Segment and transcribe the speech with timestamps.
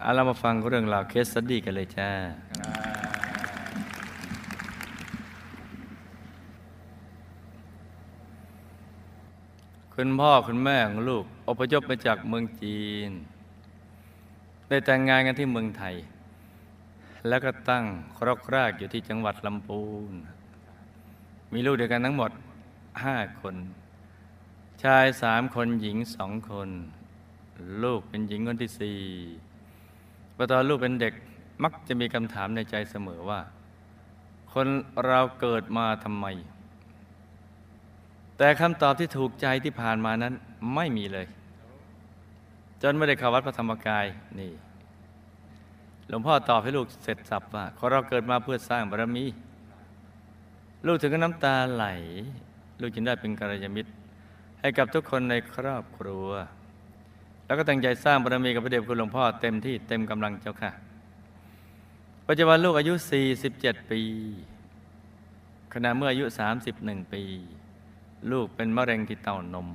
[0.00, 2.10] เอาเรามาฟังเรื่องราวเคสสตี้กันเลยจ้า
[9.94, 13.10] คุณพ่อคุณแม่ของลูก อพยพมาจากเมืองจีน
[14.68, 15.94] ได้แต่งงานกันที่เมืองไทย
[17.28, 17.84] แล้วก็ตั้ง
[18.18, 20.12] ครอกรากอยู่ที่จังหวัดลำพูน
[21.52, 22.30] มีลูกเดียวกันทั้งหมด
[23.04, 23.56] ห้าคน
[24.82, 26.68] ชายสามคนหญิงสองคน
[27.82, 29.00] ลูกเป็นหญิงคนที่สี่
[30.36, 31.14] พอตอนลูกเป็นเด็ก
[31.62, 33.40] มักจะมีคำถามในใจเสมอว่า
[34.52, 34.66] คน
[35.06, 36.26] เราเกิดมาทำไม
[38.38, 40.34] แต่คำตอบที่ถูกใจที่ผ่านมานั้น
[40.74, 41.26] ไม่มีเลย
[42.82, 44.06] จนไม่ได้เข้าวัดพระธรรมกาย
[44.40, 44.52] นี่
[46.08, 49.24] หลวงพ่อตอบให้ลูกเสร็จสับว่าคนเราเกิดมาเพื่อสร้างบารมี
[50.86, 51.86] ลูกถึงก็น้ำตาไหล
[52.80, 53.90] ลูกจึงได้เป็นกัลยาณมิตร
[54.60, 56.28] ให้กับทุกคนในครอบครัว
[57.46, 60.70] แล้วก็ตั้งใจสร้างบารมีกับพระเดชคุณหลวงพ่อเต็มที่เต็มกำลังเจ้าค่ะ
[62.28, 62.94] ปัจจุบันลูกอายุ
[63.42, 64.00] 47 ปี
[65.72, 66.24] ขณะเมื่ออายุ
[66.68, 67.22] 31 ปี
[68.32, 69.68] ลูกเป็นมะเร็งที่เต้านม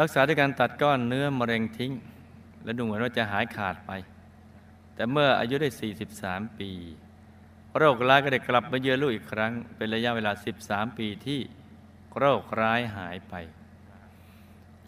[0.00, 1.92] รักษาด้วยการตัดก้อนเนื้อมะเร็งทิ้ง
[2.64, 3.90] และดูเหมือนว่าจะหายขาดไป
[4.94, 5.68] แต่เมื่ออายุได้
[6.12, 6.70] 43 ปี
[7.78, 10.32] โรคร้ายก็ได้กลับมาเยือนลูกอีกครั้ง เป็นระยะเวลา
[10.64, 11.40] 13 ปีที่
[12.18, 13.34] โรคร้ายหายไป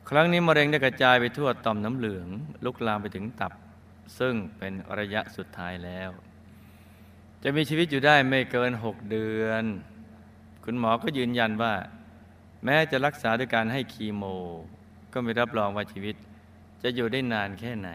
[0.08, 2.28] ครั้งนี้มะเร็งได้กระจายไปทั่วต่อมน้ำเหลือง
[2.64, 3.53] ลุกลามไปถึงตับ
[4.19, 6.11] ซึ่งเป็นระยะสุดท้ายแล้ว
[7.42, 9.64] จะมีชีวิตอยู่ได้ไม่เกิน6เดือน
[10.64, 11.75] คุณหมอก็ยืนยันว่า
[12.64, 14.25] แม้จะรักษาด้วยการให้คีโม
[15.12, 16.16] ก็ไม่รับรองว่าชีวิต
[16.83, 17.91] จะอยู่ได้นานแค่ไหน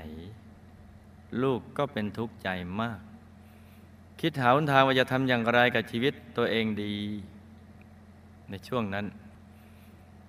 [1.42, 2.50] ลูกก็เป็นทุกข์ใจ
[2.82, 3.00] มาก
[4.22, 6.96] คิดหาหนทางว่าจะทำอย่างไรกับชีวิตตัวเองดี
[8.50, 9.06] ในช่วงนั้น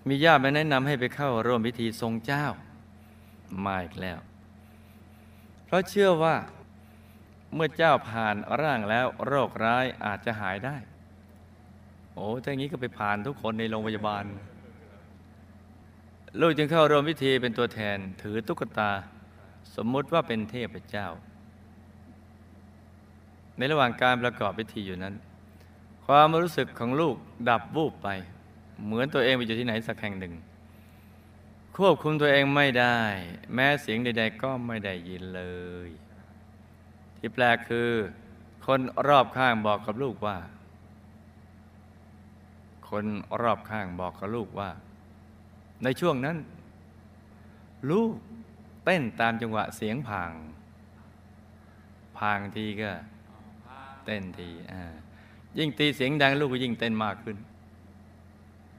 [0.06, 2.46] มีญาติมาแนะนำให้ไปเข้าร่วมพิธีทรงเจ้า
[3.64, 4.18] มาอีกแล้ว
[5.64, 6.36] เพราะเชื่อว่า
[7.54, 10.76] เมื่อเจ้าผ่านร่างแล้วโรคร้ายอาจจะหายได้
[12.14, 14.24] โอ้ถ้าอย่างนี้ก็ไปผ่านทุกคนในโรงพยาบาล
[16.40, 18.90] ลูกจึงเข้าร่วมพิธีเป็นตัวแทนถือตุ๊กตา
[19.76, 21.08] สมมุติว่าเป็นเทพเจ้า
[23.56, 25.14] ในระหว่างการประกอบพิธีอยู่นั้น
[26.06, 27.14] ความรู้สึกของลูก
[27.48, 28.08] ดับวูบไป
[28.84, 30.34] เหมือนตัวเองไปอยู่ที่ไหนสักแห่งหนึ่ง
[31.76, 32.98] ควบคุมตัวเองไม่ได้
[33.54, 35.42] แม้เสียงใด ๆ ก็ไม่ได้ยินเล
[35.86, 35.88] ย
[37.18, 37.90] ที่แปลกคือ
[38.66, 40.38] คนรอบข้างบอกกับลูกว่า
[42.88, 43.04] คน
[43.42, 44.70] รอบข้างบอกกับลูกว่า
[45.82, 46.36] ในช่วงนั้น
[47.90, 48.10] ลูก
[48.84, 50.32] เต้นตามจังหวะเสียงพาง
[52.18, 52.90] พางทีก็
[54.04, 54.82] เต้นทีอ่า
[55.58, 57.36] ยิ่งตีเสียงดังลูกก็ยิ่งเต้นมากขึ้น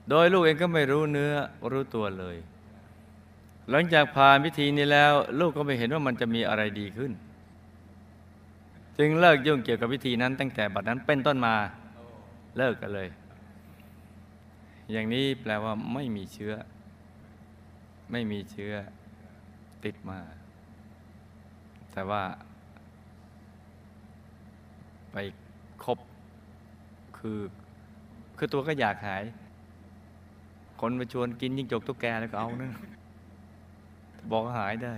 [0.09, 1.33] โดยลูกเองก็ไม่รู้เนื้อ
[1.71, 2.37] รู้ตัวเลย
[3.69, 7.11] หลังจากผ่านพิธีนี้แล้ว ลูกก็ไม่เห็นว่ามันจะมีอะไรดีขึ้น
[8.97, 11.55] จึงเลิกยุ่งเกี่ยวกับพิธีนั้นตั้งแต่บัดนั้นเป็นต้นมา
[12.57, 13.09] เลิกกันเลย
[14.91, 16.53] อย่างนี้แปลว่าไม่มีเชื้อ
[18.11, 18.73] ไม่มีเชื้อ
[19.83, 20.19] ติดมา
[21.91, 22.23] แต่ว่า
[25.11, 25.17] ไป
[25.83, 25.97] คบ
[27.17, 27.39] คือ
[28.37, 29.23] คือตัวก็อยากหาย
[30.81, 32.71] คนมาชวนกินยิ่งจกตุ๊กแกแล้วก็เอานะ
[34.31, 34.95] บอกหายได้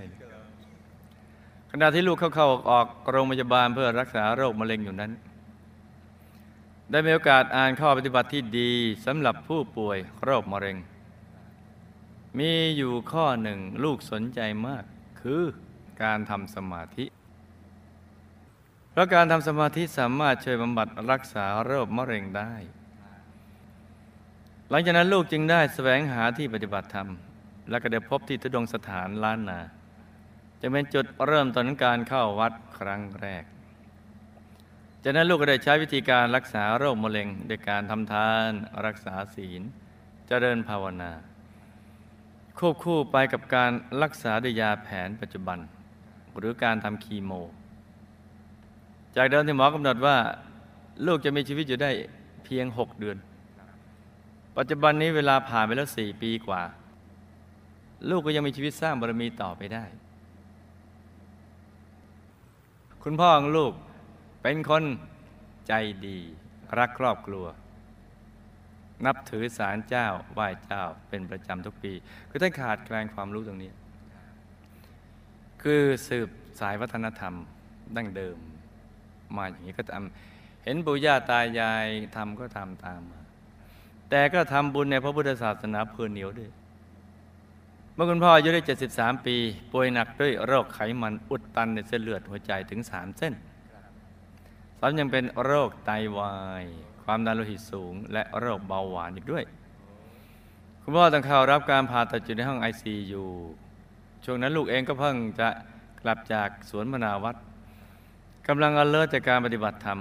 [1.72, 5.12] ขณะที่ลูกเข้าเข้าออกโรงพยาบาลเพื่อรักษาโรคมะเร็งอยู่นั้น
[6.92, 8.72] ได้มีโอกาสอ่านข้อปฏิบัติที่ดี
[9.06, 10.78] สำหรับผู้ป่วยโรคมะเร็ง
[12.38, 14.84] มีอยู่ข้อหนึ่งลูกสนใจมาก
[15.22, 15.44] คือ
[16.04, 17.06] การทำสมาธิ
[18.92, 22.54] เพราะการทำสมาธิสามารถช่วยบำบัดรักษาโรคมะเร็งได้
[24.74, 27.10] หลังจากนั้นลูกจึงได้แสวงหาที่ปฏิบัติธรรม
[27.70, 29.60] และก็ได้พบที่ทุดงสถานล้านนา
[30.62, 33.44] จะเป็นจุดเริ่มต้นของการเข้าวัดครั้งแรก
[35.04, 38.50] จากนั้นลูกก็ได้ใช้วิธีการรักษาโรคมะเร็งโดยการทำทาน
[38.86, 39.62] รักษาศีล
[40.28, 41.12] เจริญภาวนา
[42.58, 45.60] ควบคู่ไปกับการรักษาด้วยยาแผนปัจจุบัน
[46.38, 47.32] หรือการทำคีโม
[49.16, 50.18] จากเดิมที่หมอกำหนดว่า
[51.06, 51.92] ลูกจะมีชีวิตอยู่ได้
[52.44, 53.18] เพียงหกเดือน
[54.58, 56.64] ปัจจุบันนี้เวลาผ่านไปแล้วสี่ปีกว่า
[58.10, 59.86] ลูกก็ยังมีชีวิตสร้างบารมีต่อไปได้
[63.04, 63.74] คุณพ่อของลูก
[64.42, 64.84] เป็นคน
[65.68, 65.74] ใจ
[66.08, 66.18] ดี
[66.78, 67.46] รักครอบครัว
[69.06, 71.94] นับถือศาลเจ้าไหว้เจ้าเป็นประจำทุกปี
[72.30, 73.72] คือท่านขาดแคลนความรู้ตรงนี้
[75.62, 77.34] คือสืบสายวัฒนธรรม
[77.96, 78.38] ดั้งเดิม
[79.36, 83.21] มาอย่างนี้ก็ทำเห็นปู่ย่าตายายทำก็ทำตามมา
[84.12, 86.52] แต่ก็ทำบุญในพระพุทธศาสนาเพลินเหนียวด้วย
[87.94, 88.62] เมื่อคุณพ่ออายุได้
[88.94, 89.36] 73 ปี
[89.72, 93.34] ป่วยหนักด้วยโรคไขมันอุดตันในเส้นเลือดหัวใจถึง3เส้น
[94.80, 96.66] ซ้ำยังเป็นโรคไตวาย
[97.04, 99.44] ความดันโลหิตสูง และโรคเบาหวานอีกด้วย
[100.82, 103.26] คุณพ่อต้องเข้ารับการผ่าตัดอยู่ในห้อง ICU
[104.24, 105.50] ช่วงนั้นลูกเองก็เพิ่งจะ
[106.02, 107.36] กลับจากสวนมนาวัด
[108.48, 110.00] กำลังอเลิศจากการปฏิบัติธรรม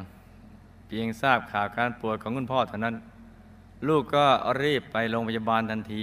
[0.87, 2.95] เพียงทราบข่าวการป่วยของคุณพ่อเท่านั้น
[3.88, 4.27] ลูกก็
[4.62, 6.03] รีบไปโรงพยาบาลทันที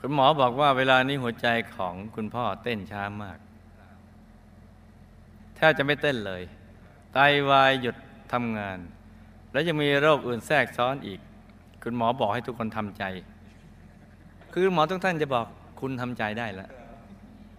[0.00, 3.38] คุณหมอบอกว่าเวลานี้หัวใจของคุณพ่อเต้นช้ามาก
[5.56, 6.42] แทบจะไม่เต้นเลย
[7.12, 7.18] ไต
[7.48, 7.96] วายหยุด
[8.32, 8.78] ทำงาน
[9.52, 11.20] แล้วยังมีโรคอื่นแทรกซ้อนอีก
[11.82, 13.04] คุณหมอบอกให้ทุกคนทำใจ
[14.52, 15.46] คือหมอทุกท่านจะบอก
[15.80, 16.70] คุณทำใจได้แล้ว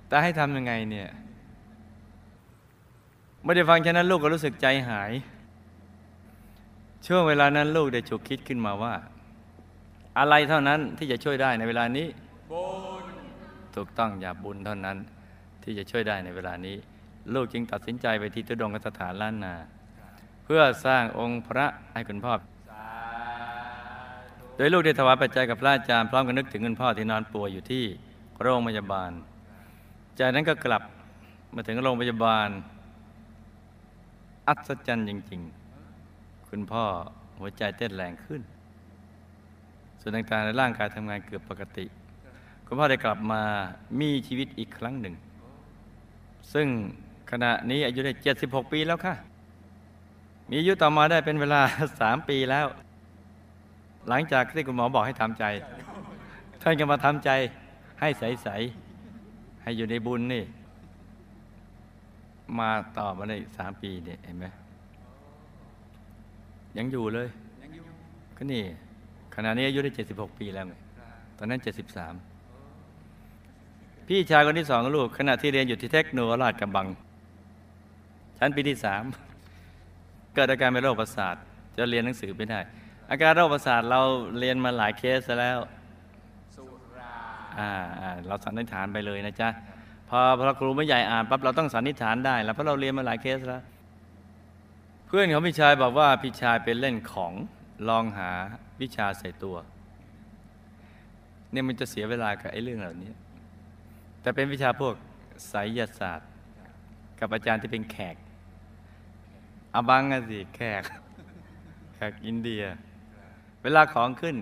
[0.07, 1.09] แต่ให้ทำยังไงเนี่ย
[3.44, 5.11] ไม่ได้ฟังแค่นั้นลูกก็รู้สึกใจหาย
[7.05, 8.94] ช่วงเวลานั้นลูกได้ฉุกคิดขึ้นมาว่า
[10.19, 12.07] อะไรเท่านั้นที่จะช่วยได้ในเวลานี้
[12.51, 12.65] บุ
[13.03, 13.05] ญ
[13.75, 14.97] ถูกต้องอย่าบุญเท่านั้น
[15.63, 16.75] ที่จะช่วยได้ในเวลานี้
[17.33, 19.55] ลูกจึงตัดสินใจไปที่ตุดงคสถานล้านนา
[20.44, 22.33] เพื่อสร้างองค์พระให้คุณพ่อ
[24.55, 27.83] โดยลูกได้ถวายปัจจัยกับพระอาจารย์พร้อมกับนึกถึงคุณพ่อที่นอนป่วยอยู่ที่
[28.41, 29.11] โรงพยาบาล
[30.19, 30.81] จากนั้นก็กลับ
[31.55, 32.49] มาถึงโรงพยาบาล
[34.47, 35.56] อัศจรรย์จริง ๆ
[36.59, 36.86] คุณพ่อ
[37.39, 38.42] หัวใจเต้นแรงขึ้น
[40.01, 41.86] ส่วนต่างๆในร่างกายทำงานเกือบปกติ
[42.65, 43.42] คุณพ่อได้กลับมา
[44.00, 45.15] มีชีวิตอีกครั้งหนึ่ง
[46.54, 46.68] ซึ่ง
[47.31, 48.13] ขณะนี้อายุได้
[48.44, 49.15] 76 ปีแล้วค่ะ
[50.50, 51.62] มีอายุต่อมาได้เป็นเวลา
[52.00, 52.68] 3 ปีแล้ว
[54.09, 55.45] หลังจากที่คุณหมอบอกให้ทำใจ
[56.62, 57.30] ท่านก็มาทำใจ
[58.00, 58.48] ให้ใส
[59.06, 60.44] ๆ ให้อยู่ในบุญนี่
[62.59, 64.48] มาต่อมาได้สามปีเนี่ยเห็นไหม
[66.77, 67.27] ยังอยู่เลย
[68.38, 68.63] ก็นี่
[69.35, 70.74] ขณะนี้อายุได้ 76 ปีแล้วไง
[71.38, 71.59] ตอนนั้น
[72.83, 76.88] 73 พี่ชายคนที่สองลูก ขณะที่เรียนอยู่ที่เทคโนโลยีกำบัง
[78.38, 79.03] ชั้นปีที่สาม
[80.33, 81.35] เกิดอาการเป็นโรคประสาท
[81.77, 82.59] จะเรียนหนังสือไม่ได้
[83.12, 84.01] อาการโรคประสาทเรา
[84.39, 85.59] เรียนมาหลายเคสแล้ว
[88.27, 89.50] เราสันนิษฐานไปเลยนะจ๊ะ
[90.09, 93.62] พอพระครูไม่ใหญ่อ่านปั๊บเราต้องสันนิษฐานได้ แล้วเพราะเราเรียนมาหลายเคสแล้ว
[95.09, 97.33] เพื่อนของพี่ชายบอกว่าพี่ชายเป็นเล่นของ
[97.89, 98.31] ลองหา
[98.81, 99.56] วิชาใส่ตัว
[101.51, 103.12] เนี่ยมันจะเสียเวลากับไอ้เรื่องเหล่านี้
[104.21, 104.94] แต่เป็นวิชาพวก
[105.50, 106.30] ไสยศาสตร์
[107.19, 108.15] กับอาจารย์ที่เป็นแขก
[109.74, 110.83] อาบังอะสิแขก
[111.95, 112.63] แขกอินเดีย
[113.63, 114.36] เวลาของขึ้น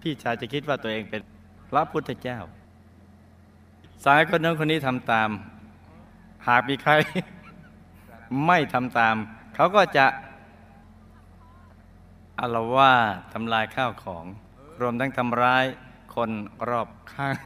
[0.00, 1.22] พี่ชายจะคิดว่าตัวเองเป็น
[1.68, 2.38] พระพุทธเจ้า
[4.04, 5.30] สายคนนั้นคนนี้ทำตาม
[6.48, 6.92] หากมีใคร
[8.46, 9.16] ไม่ทำตาม
[9.54, 10.06] เขาก็จะ
[12.40, 13.02] อารวาส
[13.32, 14.24] ทำลายข้าวของ
[14.80, 15.64] รวมทั้งทำร้าย
[16.14, 16.30] คน
[16.68, 17.36] รอบข้าง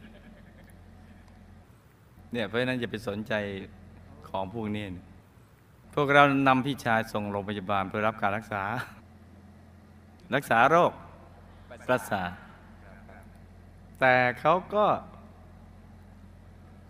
[2.31, 3.33] เนี่ยเพราะฉะนั้นอย่าไปสนใจ
[4.29, 4.85] ของพวกนี้
[5.95, 8.63] พวกเรานำพี่ชายส่งโรงพยาบาลเพื่อรับการรักษา
[10.35, 10.91] รักษาโรค
[11.87, 12.31] ประสาท
[13.99, 14.85] แต่เขาก็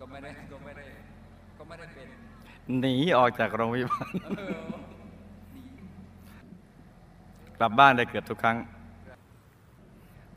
[0.02, 0.84] ็ไม่ได้ก็ไม่ได้
[1.58, 2.08] ก็ไม่ได้เป็น
[2.80, 4.12] หนีออกจากโรงพยาบาล
[7.56, 8.58] กลับบ้านได้เกือบทุกครั้ง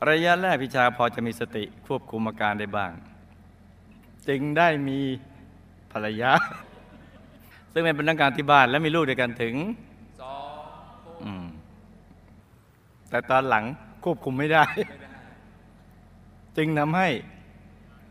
[0.08, 2.92] ระยะแรกพิชาพอจะมีสติควบคุมอาการได้บ้าง
[4.28, 5.00] จึงได้มี
[5.92, 6.32] ภรรยา
[7.72, 9.54] ซึ่งเป็นพนักงานที่บ้านและมีลูกด้วยกันถึง
[10.22, 10.36] สอ
[11.12, 11.46] งอืม
[13.10, 13.64] แต่ตอนหลัง
[14.04, 14.64] ควบคุมไม่ได้
[16.56, 17.08] จึงทำให้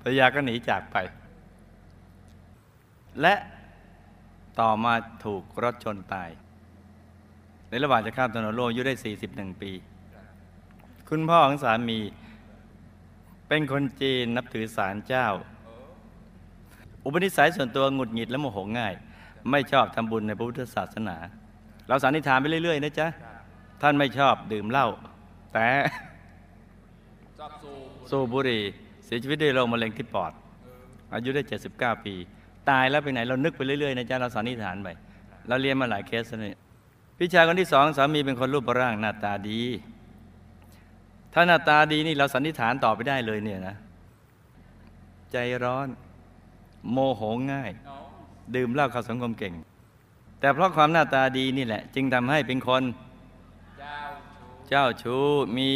[0.02, 0.98] ภรรยาก็หนีจากไป
[3.22, 3.34] และ
[4.60, 4.94] ต่อมา
[5.26, 6.30] ถูกรถชนตาย
[7.70, 8.94] ในระหว่างจะข้ามถนนโลกอายุได้
[9.28, 9.72] 41 ปี
[11.10, 12.00] คุณพ่อของสามี
[13.48, 15.28] เป็นคนจีนนับถือศาลเจ้า
[17.04, 18.94] อุปนิสัยส่วนตัวหงุดหงิดและโมโหง่าย
[19.52, 21.18] ไม่ชอบทำบุญในพระพุทธศาสนา
[21.88, 23.08] เราสันนิษฐานไปเรื่อยๆนะจ๊ะ
[23.82, 24.88] ท่านไม่ชอบดื่มเหล้า
[25.54, 25.68] แต่
[27.40, 27.72] ชอบสู
[28.08, 28.62] บสูบบุหรี่
[29.06, 30.32] เสียชีวิตด้วยโรคมะเร็งที่ปอด
[31.14, 31.42] อายุได้
[31.74, 32.16] 79 ปี
[32.70, 34.90] ตายแล้วไปไหนเรานึกไปเรื่อยๆนะจ๊ะเราสันนิษฐานไป
[35.48, 36.56] เราเรียนมาหลายเคสแล้วนี่
[37.18, 39.62] พี่ชายคนที่สองสามีเป็นคนรูปร่างหน้าตาดี
[41.34, 43.76] ถ้าหน้าตาดีนี่เราสันนิษฐานต่อไปได้เลยเนี่ยนะ
[45.32, 45.88] ใจร้อน
[46.92, 47.22] โมโห
[47.52, 48.04] ง่ายเนาะ
[48.56, 49.54] ดื่มเหล้าเข้าสังคมเก่ง
[50.40, 52.84] แต่เพราะความหน้าตาดีนี่แหละ จึงทำให้เป็นคน
[53.80, 55.26] เจ้าชู้เจ้าชู้
[55.58, 55.72] มี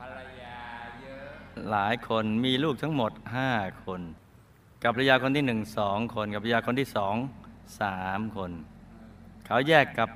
[0.00, 0.56] ภรรยา
[1.00, 1.26] เยอะ
[1.70, 3.50] หลายคนมีลูกทั้งหมดห้า
[3.84, 4.00] คน
[4.86, 7.14] กับภรรยาคนที่หนึ่งสองคน กับภรรยาคนที่สอง
[7.80, 8.50] สามคน
[9.46, 10.08] เขาแยกกับ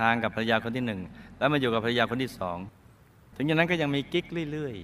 [0.00, 1.00] ทางกับภรรยาคนที่หนึ่ง
[1.38, 2.58] แล้วมาอยู่กับภรรยาคนที่สอง
[3.36, 4.76] ถึงอย่างนั้นก็ยังมีกิ๊กเรื่อย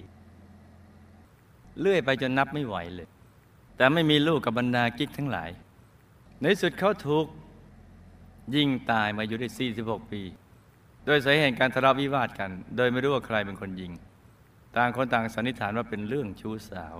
[1.79, 3.09] เลื่อยไปจนนับไม่ไหวเลย
[3.77, 5.49] แต่ไม่มีลูกกับบรรดากิ๊กทั้งหลาย
[6.41, 7.25] ในสุดเขาถูก
[8.55, 9.47] ยิงตายมาอยู่ได้
[9.79, 10.21] 46 ปี
[11.05, 13.91] โดยสาเหตุการทะเลาะวิวาทกัน โดยไม่รู้ว่าใครเป็นคนยิง
[14.75, 16.95] ต่างคนต่างสันนิษฐานว่าเป็นเรื่องชู้สาว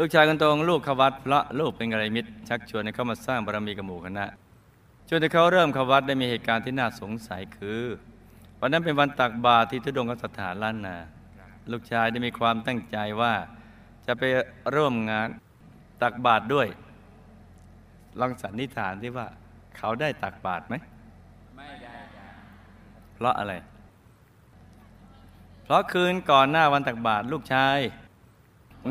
[0.00, 4.26] ลูกชายคนโตของลูกขวัตพระลูกเป็นกัลยาณมิตร ชักชวนให้เข้ามาสร้างบารมีกับหมู่คณะ
[5.08, 7.82] จนที่เขาเริ่มขวัตได้มีเหตุการณ์ที่น่าสงสัยคือ
[8.60, 10.96] วันนั้นเป็นวันตักบาตรที่ทุดงคสถานล้านนา
[11.72, 13.34] ลูกชายได้มีความตั้งใจว่า
[14.06, 14.22] จะไป
[14.74, 15.28] ร่วมงาน
[16.02, 16.68] ตักบาตรด้วย
[18.20, 19.26] ลองสันนิษฐานที่ว่า
[19.76, 20.74] เขาได้ตักบาตรไหม
[21.56, 21.94] ไม่ได้
[23.14, 23.52] เพราะอะไร
[25.64, 27.78] เพราะคืนก่อนหน้าวันตักบาตรลูกชาย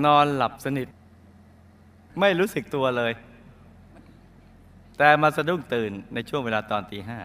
[0.06, 0.88] นอนหลับสนิท
[2.20, 3.14] ไม่รู้สึกตัวเลย
[4.98, 7.20] แต่มาสะดุ้งตื่นในช่วงเวลาตอนตีห้า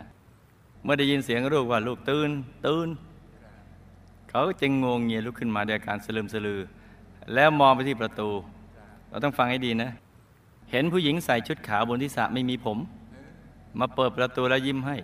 [0.83, 2.31] เมื่อได้ยินเสียงลูกว่าลูกตื่น
[2.67, 2.89] ตื่น
[4.31, 6.61] เขาจึงงงเงียลุกขึ้นมาด้วยอาการสลืมสลือ
[7.35, 8.29] แล้วมองไปที่ประตู
[9.09, 9.91] เราต้องฟังให้ดีนะ
[10.71, 12.79] เห็นผู้หญิงใส่ชุดขาวบนทิศะไม่มีผม
[13.79, 14.97] มาเปิดประตูแล้วยิ้มให้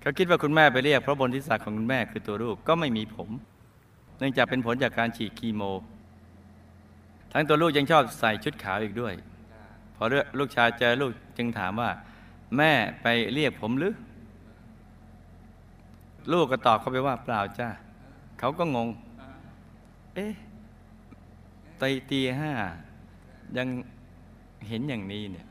[0.00, 3.28] เขาคิดว่าคุณแม่ไปเรียกเพราะบนทิศะของคุณแม่คือตัวลูกก็ไม่มีผม
[4.18, 5.62] เนื่องจากเป็นผลจากการฉีดคีโม
[7.36, 9.14] ทั้งตัวลูกยังชอบใส่ชุดขาวอีกด้วย
[9.96, 11.90] พอเรื่องลูกชายเจอลูกจึงถามว่า
[12.56, 12.72] แม่
[13.02, 13.94] ไปเรียกผมหรือ
[16.32, 17.68] ลูกก็ตอบเขาไปว่าเปล่าจ้า
[18.38, 18.88] เขาก็งง
[20.14, 20.32] เอ๊ะ
[21.80, 22.52] ตีตีห้า
[23.56, 23.68] ยัง
[24.68, 25.46] เห็นอย่างนี้เนี่ย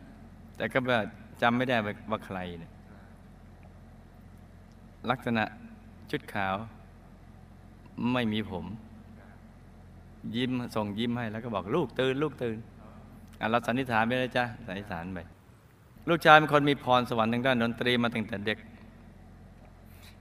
[0.58, 1.06] แต่ก็แบบ
[1.42, 1.78] จำไม่ได้
[2.12, 2.72] ว่าใครเนี่ย
[5.10, 5.44] ลักษณะ
[6.12, 6.56] ชุดขาว
[8.14, 8.66] ไม่มีผม
[10.36, 12.58] ยิ้มส่งยิ้มให้แล้วก็บอกลูกตื่นลูกตื่น
[13.40, 15.20] อะเราสันนิษฐานไปเลยจ้ะสันนิษฐานไป
[16.10, 18.58] ลูกชายเป็นคนมีพรสวรรค์ทางด้านดนตรีมาตั้งแต่เด็ก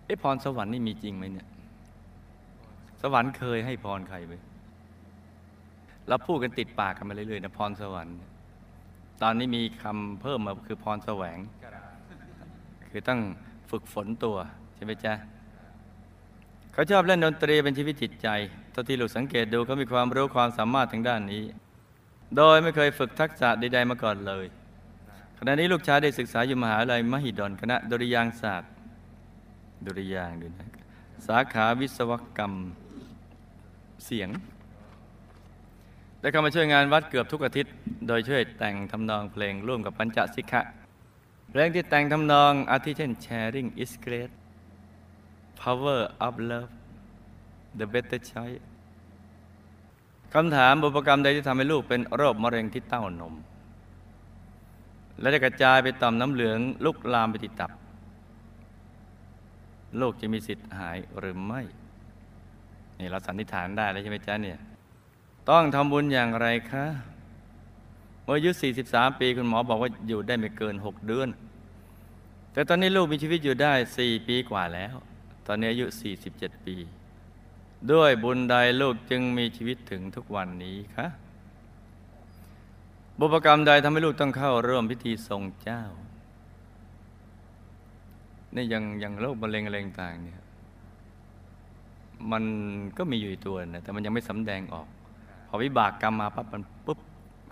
[0.05, 1.47] เอ๊ะพรสวรรค์นี่มีจริงไหมเนี่ย
[3.03, 4.33] สวรรค์เคยให้พรใครไป
[6.09, 8.17] เราพูดกันติดปากกันมาเรื่อยๆนะพรสวรรค์
[9.23, 11.39] ตอนนี้มีคำเพิ่มมาคือพรแสวง
[12.91, 13.21] คือต้อง
[13.71, 14.37] ฝึกฝนตัว
[14.75, 15.15] ใช่ไหมจ๊ะ
[16.73, 18.29] เขาชอบเล่นดนตรีเป็นชีวิตจิตใจ
[18.73, 21.45] เท่าที่ลูกสังเกตดูเขามีความรู้ความสามารถทางด้านนี้
[22.37, 24.47] โดยไม่เคยฝึกทักษะใดๆมาก่อนเลย
[25.39, 28.71] ขณะนี้ลูกชายได้ศึกษาอยู่มหาลัยมหิดลคณะดุริยางศาสตร์
[29.87, 30.69] ดุริยางค์ด้วยนะ
[31.27, 32.53] สาขาวิศวกรรม
[34.05, 34.29] เสียง
[36.21, 37.75] ได้เข้ามาช่วยงานวัดเกือบทุกอาทิตย์
[38.09, 40.63] โดยช่วยแต่งทำนองเพลงร่วมกับปัญจสิกขะ
[41.51, 44.33] เพลงที่แต่งทำนองอาทิเช่น Sharing is great
[45.61, 46.73] Power of love
[47.79, 48.63] the better choice
[50.35, 53.35] คำถามบุพกรรมใดที่ทำให้ลูกเป็นโรคมะเร็งที่เต้านม
[55.21, 57.73] และได้กระจายไปต่อมน้ำเหลืองลุกลามไปที่ตับ
[60.01, 61.63] ลูกจะมีสิทธิ์หายหรือไม่
[62.99, 64.59] นี่เราสันนิษฐานได้แล้วใช่ไหมจ๊ะเนี่ย
[65.51, 66.85] ต้องทำบุญอย่างไรคะ
[68.25, 68.51] เมื่ออายุ
[68.85, 71.29] 43 ปีคุณหมอบอกว่าอยู่ได้ไม่เกิน 6 เดือน
[72.53, 74.95] แต่ตอนนี้ลูกมีชีวิตอยู่ได้ 4 ปีกว่าแล้ว
[75.47, 75.87] ตอนนี้อายุ
[76.27, 76.77] 47 ปี
[77.91, 81.07] ด้วยบุญใดลูกจึงมีชีวิตถึงทุกวันนี้คะ
[83.19, 85.83] บุพกรรมใดทำให้ลูกต้องเข้าร่วมพิธีทรงเจ้า
[88.55, 90.41] นี่ยังยังโรคมะเร็งอะไรต่างเนี่ย
[92.33, 92.45] มัน
[92.99, 94.89] ก็มีอยู่ตัวนะแต่มันยังไม่สำแดงออก
[95.49, 97.01] พอวิบากกรรมมาปั๊บมันปุ๊บ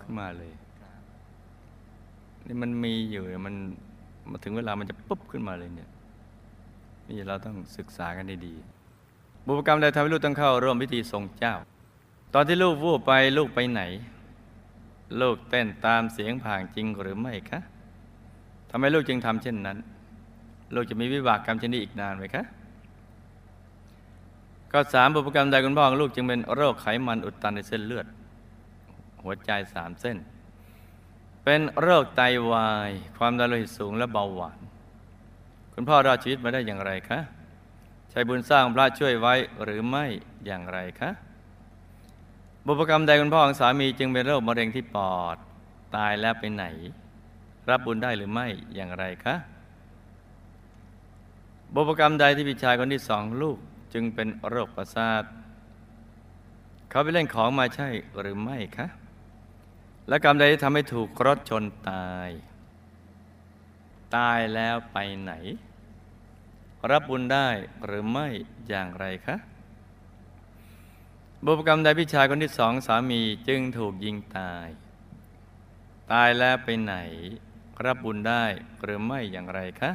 [0.01, 0.53] ขึ้นมาเลย
[2.47, 3.55] นี่มันมีอยู่มัน
[4.29, 5.89] มาถึงเวลามันจะปุ๊บขึ้นมาเลยเนี่ย
[7.07, 8.80] นี่เราต้องศึกษากันดีๆ
[9.51, 11.55] บุพกรรมใดทำให้ลูกต้องเข้าร่วมพิธีทรงเจ้า
[12.33, 13.81] ตอนที่ลูกวูบไปลูกไปไหน
[15.21, 17.59] ลูกเต้นตามเสียงผ่างจริงหรือไม่คะ
[18.69, 19.77] ทำไมลูกจึงทำเช่นนั้น
[20.75, 22.43] ลูกจะมีวิบากกรรมเช่นนี้อีกนานไหมคะ
[24.71, 28.05] ก็สามบุพกรรมใดคุณพ่อของลูกจึงเป็นโรคไขมันอุดตันในเส้นเลือด
[29.23, 30.17] หัวใจสามเส้น
[31.43, 34.59] เป็นโรคไตวาย ความดันโลหิตสูงและเบาหวาน
[35.73, 37.19] คุณพ่อรอดชีวิตมาได้อย่างไรคะ
[38.11, 40.05] ใช้บุญสร้างพระช่วยไว้หรือไม่
[40.45, 41.09] อย่างไรคะ
[42.65, 45.37] บุพกรรมใดคุณพ่อของสามีจึงเป็นโรคมะเร็งที่ปอด
[45.95, 46.65] ตายแล้วไปไหน
[47.69, 49.35] รับบุญได้หรือไม่อย่างไรคะ
[51.73, 53.57] บุพกรรมใดที่พี่ชายคนที่สองลูก
[53.93, 55.23] จึงเป็นโรคประสาท
[56.89, 57.89] เขาไปเล่นของมาใช่
[58.19, 58.87] หรือไม่คะ
[60.07, 62.29] และกรรมใดที่ทำให้ถูกรถชนตาย
[64.15, 65.33] ตายแล้วไปไหน
[66.89, 67.47] รับบุญได้
[67.85, 68.27] หรือไม่
[68.69, 69.35] อย่างไรคะ
[71.45, 74.67] บุพกรรมใดพี่ชายคนที่สองสามีจึงถูกยิงตาย
[76.11, 76.95] ตายแล้วไปไหน
[77.85, 78.43] รับบุญได้
[78.83, 79.91] หรือไม่อย่างไรคะ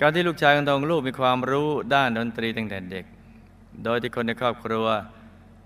[0.00, 3.04] การที่ลูกชายของตองลูกมีความรู้ด้านดนตรีตั้งแต่เด็ก
[3.84, 4.86] โดยที่คนในครอบครัว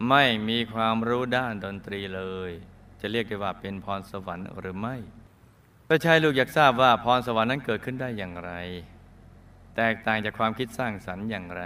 [0.08, 2.50] ไม่มีความรู้ด้านดนตรีเลย
[3.00, 4.96] จะเรียกได้ว่าเป็นพรสวรรค์หรือไม่
[5.88, 8.52] ก็ใช่ลูกอยากทราบว่าพรสวรรค์นั้นเกิดขึ้นได้อย่างไร
[9.76, 11.64] แตกต่างจากความคิดสร้างสรรค์อย่างไร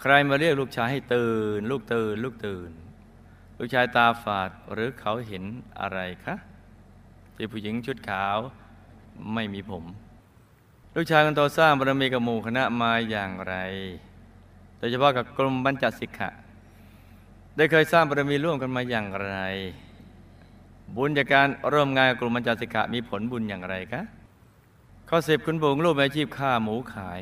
[0.00, 2.70] ใครมาเรียกลูกชายให้ตื่น ลูกตื่น ลูกตื่น
[3.58, 5.44] ลูกชายตาฝาดหรือเขาเห็น
[5.80, 6.34] อะไรคะ
[7.36, 8.36] ที่ผู้หญิงชุดขาว
[9.34, 9.84] ไม่มีผม
[10.94, 13.54] ลูกชายคนโตสร้างบารมีกับหมู่คณะมาอย่างไร
[14.78, 16.30] โดยเฉพาะกับกลุ่มบัญจสิกขะ
[17.56, 19.34] ได้เคยสร้างบารมีร่วมกันมาอย่างไร
[20.96, 24.02] บุญจากการร่วมงานกลุ่มบัญจสิกขะมีผลบุญอย่างไรคะ
[25.10, 27.20] ข้อสิบคุณบุงรูปอาชีพฆ่าหมูขาย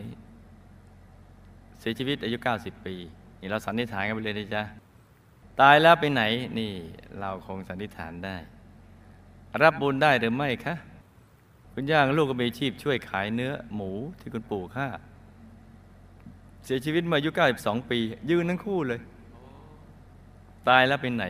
[1.78, 2.94] เสียชีวิตอายุ 90 ปี
[3.40, 4.62] นี่เราสันนิษฐานกันไปเลยนะจ๊ะ
[5.60, 6.22] ตายแล้วไปไหน
[6.58, 6.72] นี่
[7.20, 8.36] เราคงสันนิษฐานได้
[9.62, 10.74] รับบุญได้หรือไม่คะ
[11.72, 13.90] คุณย่างลูกก็มีอาชีพช่วยขายเนื้อหมู
[14.20, 14.88] ที่คุณปู่ฆ่า
[16.64, 17.98] เสียชีวิตมาอายุ 92 ปี
[18.30, 19.00] ยืนทั้งคู่เลย
[20.68, 21.24] ตายแล้วเป็นไหน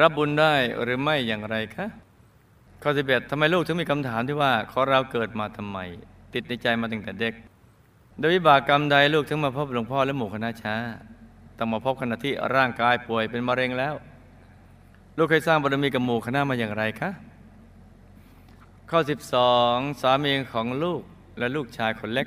[0.00, 1.86] รับบุญได้หรือไม่อย่างไรคะ
[2.82, 5.78] ข้อสิบเอ็ดทำไมลูกถึงมีคำถามที่ว่าขอเราเกิดมาทำไม
[6.34, 7.34] ติดในใจมาตั้งแต่เด็ก
[8.18, 10.74] โดยวิบากกรรมใดลูกถึงมาพบหลวงพ่อและหมู่คณะช้า
[11.58, 13.94] ต้องมาพบขณะที่ร่างกายป่วยเป็นมะเร็งแล้ว
[15.16, 17.10] ลูกเคยสร้างบารมีกับหมู่คณะมาอย่างไรคะ
[18.90, 19.00] ข้อ
[19.46, 21.00] 12 สามีของลูก
[21.38, 22.26] และลูกชายคนเล็ก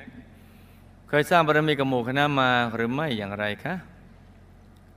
[1.10, 3.74] เคยสร้างบารมีกับหมู่คณะมาหรือไม่อย่างไรคะ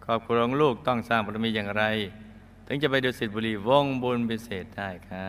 [0.04, 1.84] ครอบครัวของลูกต้องสร้างบารมีอย่างไร
[2.66, 5.28] ถึงจะไปดูสิทธิบุรีวงบุญพิเศษได้ค่ะ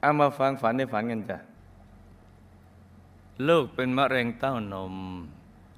[0.00, 1.38] เอามาฟังฝันในฝันกันจ้ะ
[3.48, 4.94] ลูกเป็นมะเร็งเต้านม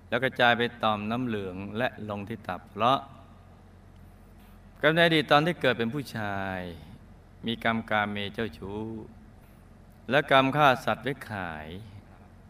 [0.09, 2.99] แล้วกระจายไปต่อมน้ำเหลืองและลงที่ตับเพราะ
[4.83, 6.59] กำเนิดดีตตอนที่เกิดเป็นผู้ชาย
[7.47, 8.83] มีกรรมการเมเจ้าชู้
[10.11, 11.67] และกรรมฆ่าสัตว์ไว้ขาย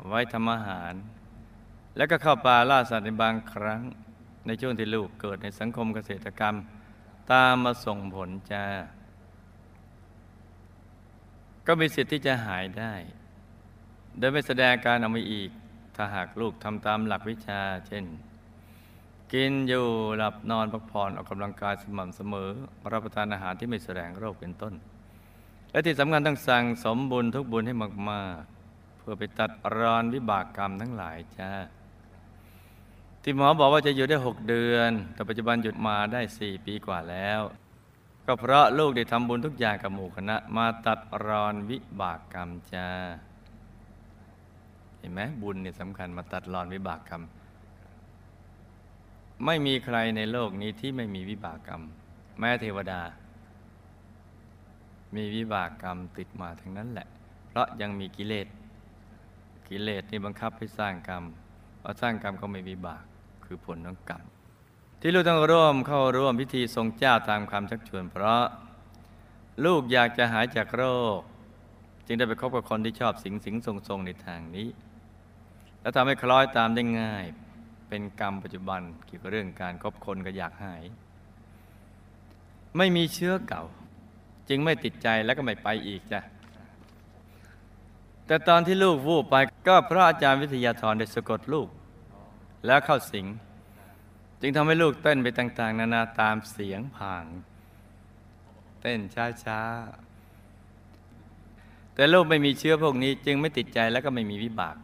[0.09, 0.95] ไว้ทำอาหาร
[1.97, 3.81] แล้วก็เข้าป่าล่าสัตว์ในบางครั้ง
[4.47, 6.55] ในช่วงที่ลูกเกิดในสังคมเกษตรกรรม
[7.33, 8.65] ตามมาส่งผลจ้า
[11.67, 12.93] ก็มีสิทธิ์ที่จะหายได้
[14.19, 15.51] โดยไม่แสดงการออกมาอีก
[15.97, 18.05] ถ้าหากลูกทำตามหลักวิชา เช่น
[19.33, 22.51] กินอยู่หลับนอนพักผ่อนออกกำลังกายสม่ำเสมอ
[22.93, 24.75] รับประทานอาหารที่ไม่แสดงโรคเป็นต้น
[25.71, 27.75] และที่สำคัญต้องสั่งสมบุญทุกบุญให้
[28.11, 31.51] มาก ๆ เพื่อไปตัดรอนวิบากกรรมทั้งหลายจ้า
[33.27, 37.41] ที่หมอบอกว่าจะอยู่ได้หกเดือน แต่ปัจจุบันหยุดมาได้สี่ปีกว่าแล้ว
[38.27, 42.89] ก็เพราะลูกได้ทำบุญทุกอย่างกับหมู่คณะ มาตัดรอนวิบากกรรมจ้า
[44.99, 47.23] เห็นไหมบุญเนี่ยสำคัญมาตัดรอนวิบากกรรม
[49.45, 51.83] ไม่มีใครในโลกนี้ที่ไม่มีวิบากกรรม
[52.39, 53.01] แม้เทวดา
[55.15, 57.07] มีวิบากกรรมติดมาทั้งนั้นแหละ
[57.49, 58.47] เพราะยังมีกิเลส
[59.69, 61.25] กิเลสนี่บังคับให้สร้างกรรม
[61.81, 63.05] พอสร้างกรรมก็ไม่วิบาก
[63.47, 64.23] คือผลของกรรม
[65.01, 68.45] ที่ลูกต้องร่วมเข้าร่วมพิธีทรงเจ้าตามคำชักชวน เพราะ
[69.65, 70.85] ลูกอยากจะหายจากโร
[71.17, 71.19] ค
[72.07, 74.69] จึงได้ไปคบกับคนที่ชอบสิงสิงทรงทรงในทางนี้
[75.81, 77.25] แล้วทำให้คล้อยตามได้ง่าย
[77.89, 80.83] เป็นกรรมปัจจุบันเกี่ยวกับเรื่องการคบคนก็อยากหาย
[82.77, 83.65] ไม่มีเชื้อเก่า
[84.49, 86.21] จึงไม่ติดใจแล้วก็ไม่ไปอีกจ้ะ
[88.27, 89.35] แต่ตอนที่ลูกวูบไป
[89.69, 91.69] ก็พระอาจารย์วิทยาธรได้สะกดลูก
[92.67, 93.27] แล้วเข้าสิง
[94.41, 97.27] จึงทำให้ลูกเต้นไปต่าง ๆ นานาตามเสียงผาง
[98.81, 99.01] เต้น
[99.45, 104.77] ช้าๆ แต่ลูกไม่มีเชื้อพวกนี้ จึงไม่ติดใจแล้วก็ไม่มีวิบาก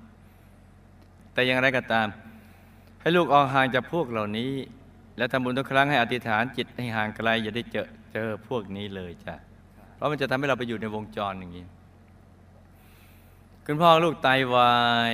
[1.33, 2.09] แต่อย่างไรก็ตาม
[3.01, 4.53] ให้ลูกออกห่างจากพวกเหล่านี้
[5.17, 9.35] และทำบุญทุกครั้งให้อธิษฐานจิตให้ห่างไกลอย่าได้เจอเจอพวกนี้เลยจ้ะ
[9.95, 11.67] เพราะมันจะทำให้เราไปอยู่ในวงจรอย่างนี้
[13.67, 14.75] คุณพ่อลูกไตาวา
[15.11, 15.13] ย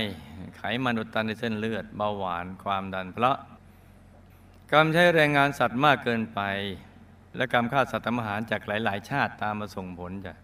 [0.56, 3.36] ไขมันอุดตันในเส้นเลือดเบาหวานความดันเพราะ
[4.72, 6.40] กรรมใช้แรงงานสัตว์มากเกินไป
[7.36, 10.34] และกรรมฆ่าสัตว์ทำอาหารจากหลาย ๆ ชาติตามมาส่งผลจ้ะ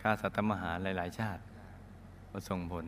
[0.00, 1.42] ฆ่าสัตว์ทำอาหารหลาย ๆ ชาติ
[2.32, 2.86] มาส่งผล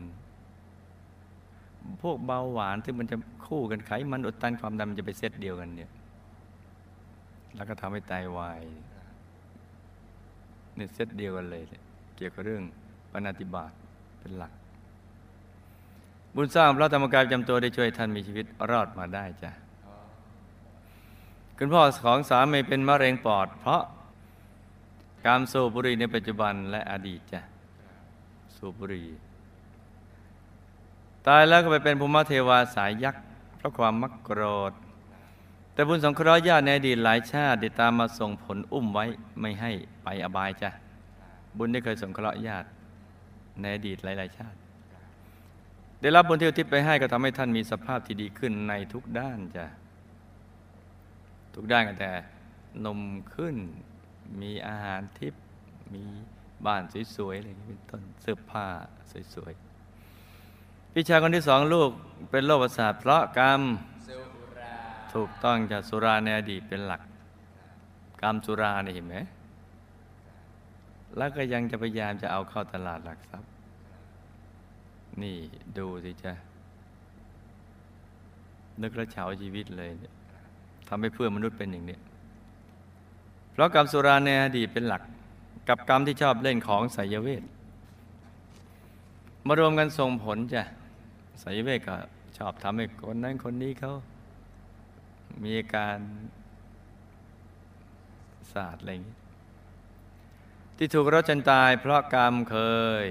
[2.01, 5.91] พวกเบาหวานที่มันจะคู่กันไขมันอุดตันความดันมันจะไปเซตเดียวกันเนี่ย
[7.55, 8.61] แล้วก็ทำให้ไตาวาย
[10.75, 11.63] เนี่ยเซตเดียวกันเลย
[12.17, 12.63] เกี่ยวกับเรื่อง
[13.13, 13.71] ปณติบาต
[14.19, 14.53] เป็นหลัก
[16.35, 19.51] บุญสร้างพระธรรมกายประจำตัวได้ช่วยท่านมีชีวิตรอดมาได้จ้ะ
[21.57, 23.81] คุณพ่อของสามีเป็นมะเร็งปอด เพราะ
[25.25, 27.41] การสูบบุหรี่ในปัจจุบันและอดีตจ้ะ
[28.55, 29.07] สูบบุหรี่
[31.27, 33.23] ตายแล้วก็ไปเป็นภูมิเทวาสายยักษ์
[33.57, 34.73] เพราะความมักโกรธ
[35.73, 39.05] แต่บุญสงเคราะห์ญาติในอดีตหลายชาติได้ตามมาส่งผลอุ้มไว้
[39.39, 39.71] ไม่ให้
[40.03, 40.69] ไปอบายจ้ะ
[41.57, 42.67] บุญได้เคยสงเคราะห์ญาติ
[43.61, 44.57] ในอดีตหลาย ๆ ชาติ
[46.01, 49.65] ได้รับบุญที่อุทิศไปให้ก็ทำให้ท่านมีสภาพที่ดีขึ้นในทุกด้านจ้ะ
[51.55, 52.11] ทุกด้านกันแต่
[52.85, 52.99] นม
[53.35, 53.55] ขึ้น
[54.41, 55.43] มีอาหารทิพย์
[55.93, 56.03] มี
[56.65, 56.83] บ้าน
[57.15, 58.67] สวย ๆ อะไรอย่างนี้เป็นต้นเสื้อผ้า
[59.33, 59.53] สวย
[60.23, 61.89] ๆ พี่ชายคนที่สองลูก
[62.31, 63.61] เป็นโรคประสาทเพราะกรรม
[64.07, 64.17] สุ
[64.59, 64.75] รา
[65.13, 67.01] ถูกต้องจากสุราในอดีตเป็นหลัก
[68.21, 69.15] กรรมสุราเนี่ยเห็นไหม
[71.17, 73.51] แล้วก็ยังจะพยายามจะเอาเข้าตลาดหลักทรัพย์
[75.21, 75.37] นี่
[75.77, 76.33] ดูสิจ๊ะ
[78.81, 80.13] นึกแล้วเฉาชีวิตเลยเนี่ย
[80.87, 81.97] ทำให้เพื่อนมนุษย์เป็นอย่างนี้
[83.51, 85.01] เพราะกรรมสุราในอดีตเป็นหลัก
[85.69, 87.43] กับกรรมที่ชอบเล่นของไสยเวท
[89.47, 90.63] มารวมกันส่งผลจ้ะ
[91.41, 91.95] ไสยเวทก็
[92.37, 93.93] ชอบทำให้คนนั้นคนนี้เขา
[95.43, 95.97] มีอาการ
[98.53, 99.15] ศาสตร์อะไรอย่างนี้
[100.77, 102.57] ที่ถูกรถจนตายเพราะกรรมเค
[103.03, 103.05] ย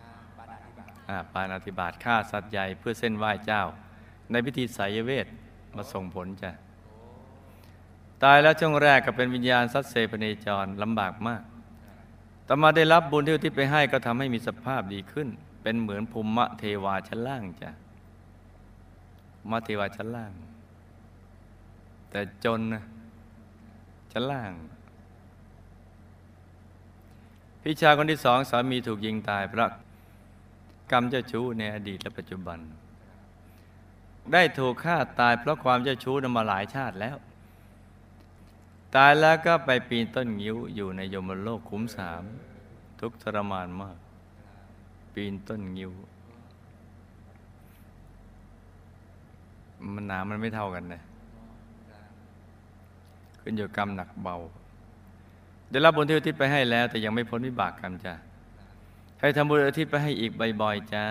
[0.00, 3.62] ข้าปานาธิบาตอ่าปานาธิบาตฆ่าสัตว์ใหญ่เพื่อเส้นไหว้เจ้า
[4.30, 5.26] ในพิธีไสยเวท
[5.76, 6.50] มาส่งผลจ้ะ
[8.24, 11.42] ตายแล้วช่วงแรกก็เป็นวิญญาณสัตว์เซพเนจรลำบากมาก
[12.48, 15.28] ต่อมาได้รับบุญที่อุทิศไปให้ก็ทำให้มีสภาพดีขึ้น
[15.62, 17.70] เป็นเหมือนภูมิเทวาชั้นล่างจ้ะ
[19.50, 20.32] มาเทวาชั้นล่าง
[22.10, 22.84] แต่จนนะ
[24.12, 24.52] ชั้นล่าง
[27.68, 29.70] พี่ชายคนที่สองสามีถูกยิงตายเพราะ
[30.92, 32.58] กรรมเจ้าชู้ในอดีตและปัจจุบัน
[34.32, 37.16] ได้ถูกฆ่าตายเพราะความเจ้าชู้นมาหลายชาติแล้ว
[38.96, 42.22] ตายแล้วก็ไปปีนต้นงิ้วอยู่ในยมโลกขุมสาม
[43.00, 43.96] ทุกทรมานมาก
[45.12, 45.92] ปีนต้นงิ้ว
[49.92, 51.02] มันหนามันไม่เท่ากันนะ
[53.40, 54.36] ขึ้นอยู่กรรมหนักเบา
[55.70, 58.14] ได้รับบุญที่อุทิศไปให้แล้ว แต่ยังไม่พ้นวิบากกรรมจ้ะ
[59.20, 61.06] ให้ทำบุญอุทิศไปให้อีกบ่อยๆจ้า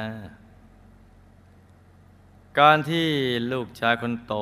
[2.60, 3.08] การที่
[3.52, 4.34] ลูกชายคนโต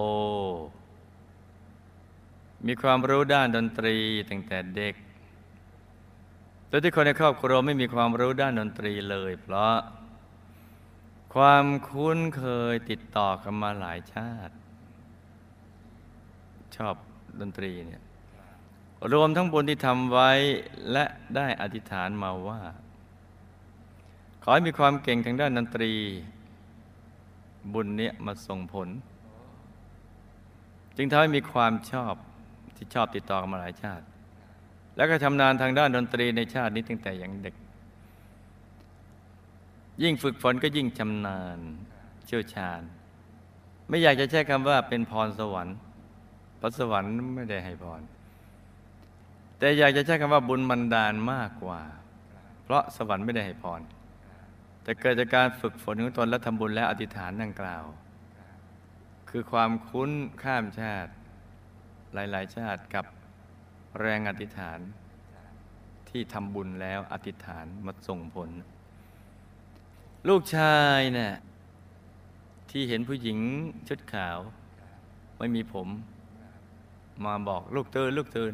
[2.67, 3.95] มีความรู้ด้านดนตรี
[4.29, 4.95] ตั้งแต่เด็ก
[6.67, 9.75] โดยที่คนในครอบครัวไม่มีความรู้ด้านดนตรีเลย เพราะ
[11.35, 14.55] ความคุ้นเคยติดต่อกันมาหลายชาติ
[16.75, 16.95] ชอบ
[17.41, 18.02] ดนตรีเนี่ย
[19.11, 20.31] รวมทั้งบุญที่ทำไว้
[20.91, 22.61] และได้อธิษฐานมาว่า
[24.43, 25.93] ขอให้มีความเก่งทางด้านดนตรี
[27.73, 28.87] บุญเนี้ยมาส่งผล
[30.97, 32.13] จึงทำให้มีความชอบ
[32.75, 34.05] ที่ชอบติดต่อกันมาหลายชาติ
[34.95, 37.55] แล้วก็ชำนาญทางด้านดนตรีในชาตินี้ตั้งแต่อยังเด็ก
[40.03, 41.59] ยิ่งฝึกฝนก็ยิ่งชำนาญ
[42.25, 42.81] เชี่ยวชาญ
[43.87, 45.77] ไม่อยากจะใช้คำว่าเป็นพรสวรรค์
[46.59, 48.01] พระสวรรค์ไม่ได้ให้พร
[49.63, 51.81] แต่อยากจะใช้คำว่าบุญบันดาลมากกว่า
[52.63, 53.81] เพราะสวรรค์ไม่ได้ให้พร
[54.83, 57.83] แต่เกิดจากการฝึกฝนของตนและทำบุญและอธิษฐานดังกล่าว
[59.29, 60.11] คือความคุ้น
[60.43, 61.11] ข้ามชาติ
[62.13, 63.05] หลายๆ ชาติกับ
[63.99, 64.79] แรงอธิษฐาน
[66.09, 68.49] ที่ทำบุญแล้วอธิษฐานมาส่งผล
[70.27, 71.33] ลูกชายเนี่ย
[72.71, 73.37] ที่เห็นผู้หญิง
[73.87, 74.37] ชุดขาว
[75.37, 75.87] ไม่มีผม
[77.25, 78.49] มาบอกลูกตื่นลูกตื่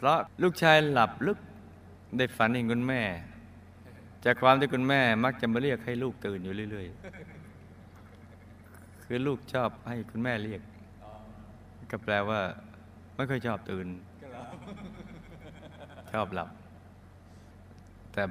[0.00, 1.38] เพราะลูกชายหลับลึก
[2.16, 3.02] ได้ฝันเห็นคุณแม่
[4.24, 6.86] จากความที่คุณแม่มักจะมาเรียกให้ลูกตื่นอยู่เรื่อย
[8.30, 10.62] ๆ คือลูกชอบให้คุณแม่เรียก
[11.90, 12.40] ก็แปลว่า
[13.16, 13.86] ไม่ค่อยชอบตื่น
[16.12, 16.48] ชอบหลับ
[18.12, 18.22] แต่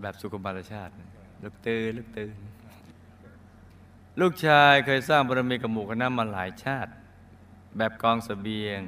[0.00, 0.92] แบบสุขบาลชาติ
[1.42, 2.36] ลูกตื่นลูกตื่น
[4.20, 6.92] ลูกชายเคยสร้างบารมีกับหมู่คณะมาหลายชาติ
[7.76, 8.80] แบบกองสเสบียง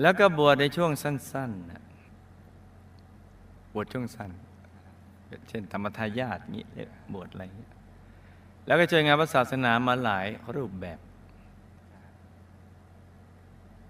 [0.00, 4.30] แล้วก็บวชในช่วงสั้นๆบวชช่วงสั้น
[5.48, 6.66] เช่นธรรมทายาทงี้
[7.14, 7.72] บวชอะไรเงี้ย
[8.66, 10.98] แล้วก็ช่วยงานพระศาสนามาหลายรูปแบบ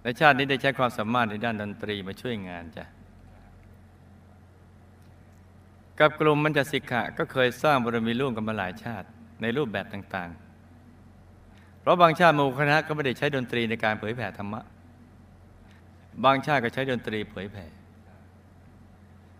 [0.02, 2.84] ในชาตินี้ได้ใช้ความสามารถในด้านดนตรีมาช่วยงานจ้ะ
[5.98, 9.06] กับกลุ่มมันจะสิกขะก็เคยสร้างบารมีร่วมกันมาหลายชาติ
[9.42, 14.62] ในรูปแบบต่างๆ เพราะบางชาติมูคณะก็ไม่ได้ใช้ดนตรีในการเผยแผ่ธรรมะ
[16.24, 17.66] บางชาติก็ใช้ดนตรีเผยแผ่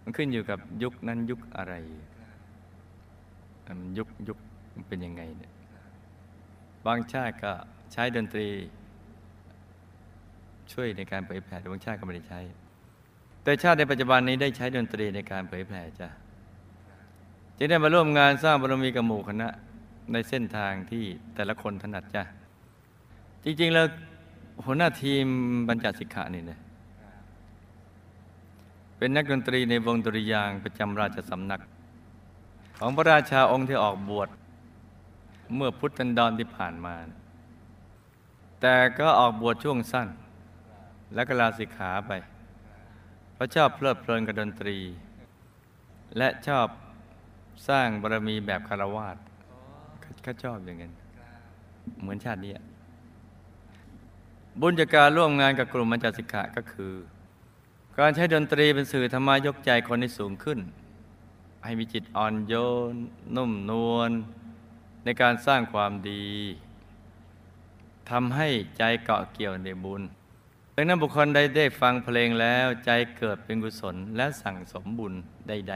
[0.02, 1.74] มันขึ้นอยู่กับยุคนั้นยุคอะไร
[3.66, 4.38] มันยุคยุค
[4.74, 5.52] มันเป็นยังไงเนี่ย
[6.87, 7.52] บางชาติก็
[7.92, 8.48] ใช้ดนตรี
[10.72, 12.40] ช่วยในการเผยแผ่แต่บางชาติก็ไม่ได้ใช้
[13.42, 16.09] แต่ชาติในปัจจุบันนี้ได้ใช้ดนตรีในการเผยแผ่จ้ะ
[17.56, 19.48] จึงได้มาร่วมงานสร้างบารมีกับหมู่คณะ
[20.12, 21.04] ในเส้นทางที่
[21.35, 22.22] แต่ละคนถนัดจ้ะ
[23.44, 23.87] จริงๆแล้ว
[24.64, 25.27] หัวหน้าทีม
[25.68, 26.61] บรรจสิกขานี่เนี่ย
[28.96, 31.62] เป็นนักดนตรีในวงดุริยางประจำราชสำนัก
[32.79, 34.29] ของพระราชาองค์ที่ออกบวช
[35.55, 36.94] เมื่อพุทธันดรที่ผ่านมา
[38.61, 40.09] แต่ก็ออกบวชช่วงสั้น
[41.14, 42.12] และก็ลาสิกขาไป
[43.35, 44.77] เพราะชอบเพลิดเพลินกับดนตรี
[46.16, 46.66] และชอบ
[47.68, 49.16] สร้างบารมีแบบคารวาส
[50.23, 50.92] เขาชอบอย่างนั้น
[52.01, 52.53] เหมือนชาตินี้
[54.59, 56.95] บุญจากการร่วมงานกับกลุ่มมัญจสิกขาก็คือ
[57.99, 60.59] การใช้ดนตรีเป็นสื่อธรรมายกใจคนให้สูงขึ้น
[61.65, 62.55] ให้มีจิตอ่อนโย
[62.93, 62.95] น
[63.37, 64.11] นุ่มนวล
[65.05, 66.27] ในการสร้างความดี
[68.11, 70.03] ทำให้ใจเกาะเกี่ยวในบุญ
[70.75, 75.13] ดังนั้นบุคคลใดได้ฟังเพลงแล้วใจเกิดเป็นกุศลและสั่งสมบุญ
[75.49, 75.75] ใด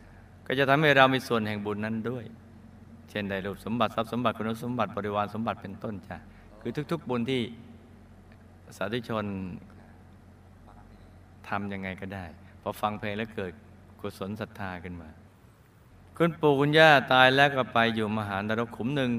[0.00, 2.24] ๆ ก็จะทำให้เรามีส่วนแห่งบุญนั้นด้วย
[3.10, 6.16] เช่นได้รูปสมบัติทรัพย์สมบัติคุณสมบัติบริวารสมบัติเป็นต้นจ้ะ
[6.60, 7.42] คือทุก ๆ บุญที่
[8.76, 9.24] สาธุชน
[11.48, 12.24] ทำยังไงก็ได้
[12.62, 13.52] พอฟังเพลงแล้วเกิด
[14.00, 15.08] กุศลศรัทธาขึ้นมา
[16.16, 19.10] คุณปู่คุณย่าตายแล้วก็ไปอยู่มหานรกขุมหนึ่ง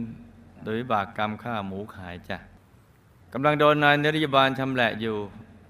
[0.63, 2.37] โดยบากกรรมฆ่าหมูขายจ้ะ
[3.33, 5.15] กำลังโดนนายนริยบาลชำแหละอยู่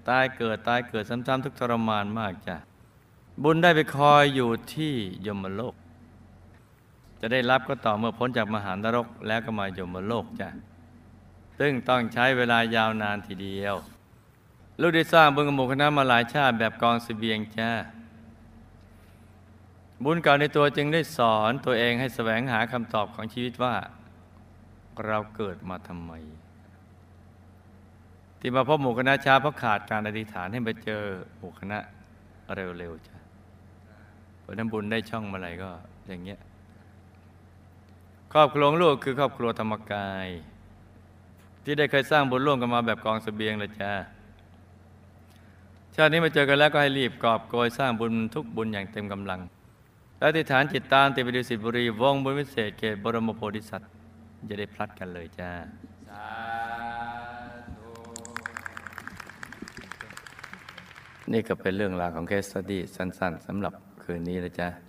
[0.09, 2.55] ตายเกิดตายเกิดซ้ำๆทุกทรมานมากจ้ะ
[3.43, 4.93] บุญได้ไปคอยอยู่ที่
[5.25, 5.75] ยมโลก
[7.19, 10.49] จะได้รับก็ต่อเมื่อพ้นจากมหานรกแล้วก็มายมโลกจ้ะ
[11.59, 13.75] ซึ่งต้องใช้เวลายาวนานทีเดียว
[14.81, 17.71] ลูกได้สร้างบุญกับหมู่คณะมาหลายชาติแบบกองสเสบียงจ้า
[20.03, 23.75] บุญเก่าในตัวจึงได้สอนตัวเองให้แสวงหาคำตอบของชีวิตว่า
[25.05, 26.11] เราเกิดมาทำไม
[28.39, 31.03] ที่มาพบหมู่คณะชาเพราะขาดการอธิษฐานให้มาเจอ
[31.37, 31.79] หมู่คณะ
[32.55, 33.17] เร็วๆจ้ะ
[34.39, 35.69] เพราะนั้นบุญได้ช่องมาอะไรก็
[36.07, 36.39] อย่างเงี้ย
[38.33, 40.27] ครอบครัวของลูกคือครอบครัวธรรมกาย
[41.69, 43.91] ที่ได้เคยสร้างบุญร่วมกันมาแบบกองเสบียงเลยจ้า
[45.95, 49.39] ชาตินี้มาเจอกันแล้วก็ให้รีบกอบโกยสร้างบุญทุกบุญอย่างเต็มกำลัง
[50.17, 53.89] และอธิฐานจิตตามติปดูสิทธิบุรี วงบุญวิเศษเกตบรมโพธิสัตว์
[54.49, 55.49] จะได้พลัดกันเลยจ้า
[56.09, 56.27] สา
[57.77, 57.91] ธุ
[61.31, 64.86] นี่ก็เป็นเรื่องราวของเคสสตี้สั้นๆสำหรับคืนนี้นะจ๊ะ